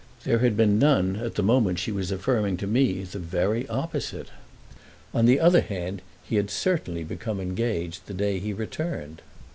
[0.23, 4.29] There had been none at the moment she was affirming to me the very opposite.
[5.13, 9.21] On the other hand he had certainly become engaged the day he returned.